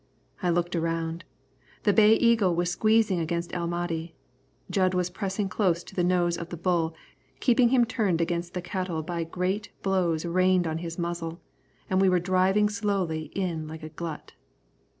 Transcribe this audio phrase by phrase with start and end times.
[0.41, 1.25] I looked around.
[1.83, 4.15] The Bay Eagle was squeezing against El Mahdi.
[4.71, 6.95] Jud was pressing close to the nose of the bull,
[7.39, 11.39] keeping him turned against the cattle by great blows rained on his muzzle,
[11.87, 14.31] and we were driving slowly in like a glut.